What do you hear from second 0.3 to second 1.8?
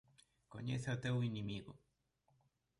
Coñece ao teu inimigo.